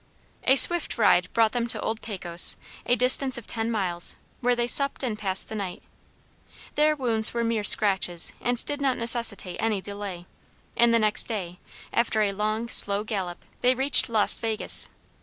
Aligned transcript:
A 0.45 0.55
swift 0.55 0.97
ride 0.97 1.31
brought 1.31 1.51
them 1.51 1.67
to 1.67 1.79
old 1.79 2.01
Pecos, 2.01 2.57
a 2.87 2.95
distance 2.95 3.37
of 3.37 3.45
ten 3.45 3.69
miles, 3.69 4.15
where 4.39 4.55
they 4.55 4.65
supped 4.65 5.03
and 5.03 5.15
passed 5.15 5.47
the 5.47 5.53
night. 5.53 5.83
Their 6.73 6.95
wounds 6.95 7.35
were 7.35 7.43
mere 7.43 7.63
scratches 7.63 8.33
and 8.41 8.65
did 8.65 8.81
not 8.81 8.97
necessitate 8.97 9.57
any 9.59 9.79
delay, 9.79 10.25
and 10.75 10.91
the 10.91 10.97
next 10.97 11.25
day, 11.25 11.59
after 11.93 12.23
a 12.23 12.31
long, 12.31 12.67
slow 12.67 13.03
gallop, 13.03 13.45
they 13.61 13.75
reached 13.75 14.09
Los 14.09 14.39
Vegas. 14.39 14.89